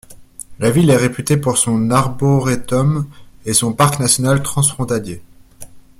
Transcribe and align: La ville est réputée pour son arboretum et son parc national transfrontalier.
La 0.57 0.71
ville 0.71 0.89
est 0.89 0.97
réputée 0.97 1.37
pour 1.37 1.59
son 1.59 1.91
arboretum 1.91 3.07
et 3.45 3.53
son 3.53 3.71
parc 3.73 3.99
national 3.99 4.41
transfrontalier. 4.41 5.21